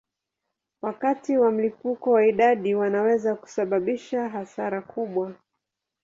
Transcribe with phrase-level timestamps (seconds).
[0.81, 5.33] Wakati wa mlipuko wa idadi wanaweza kusababisha hasara kubwa.